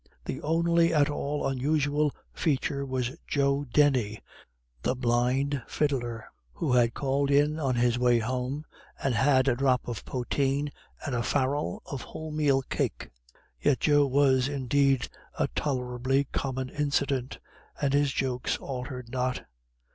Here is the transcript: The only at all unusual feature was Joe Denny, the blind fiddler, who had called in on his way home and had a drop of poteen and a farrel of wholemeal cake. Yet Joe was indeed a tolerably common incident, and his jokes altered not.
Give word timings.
The 0.25 0.41
only 0.41 0.91
at 0.95 1.11
all 1.11 1.45
unusual 1.45 2.11
feature 2.33 2.87
was 2.87 3.15
Joe 3.27 3.65
Denny, 3.65 4.19
the 4.81 4.95
blind 4.95 5.61
fiddler, 5.67 6.25
who 6.53 6.73
had 6.73 6.95
called 6.95 7.29
in 7.29 7.59
on 7.59 7.75
his 7.75 7.99
way 7.99 8.17
home 8.17 8.65
and 9.03 9.13
had 9.13 9.47
a 9.47 9.55
drop 9.55 9.87
of 9.87 10.03
poteen 10.03 10.71
and 11.05 11.13
a 11.13 11.21
farrel 11.21 11.83
of 11.85 12.01
wholemeal 12.01 12.63
cake. 12.67 13.09
Yet 13.63 13.81
Joe 13.81 14.07
was 14.07 14.47
indeed 14.47 15.07
a 15.37 15.47
tolerably 15.49 16.23
common 16.31 16.69
incident, 16.69 17.37
and 17.79 17.93
his 17.93 18.11
jokes 18.11 18.57
altered 18.57 19.09
not. 19.09 19.43